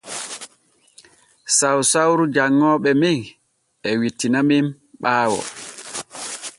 [1.57, 3.17] Sausauru janŋooɓe men
[3.87, 4.65] e wittinamen
[5.01, 5.39] ɓaawo.